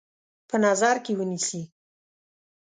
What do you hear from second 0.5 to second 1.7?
نظر کې ونیسي.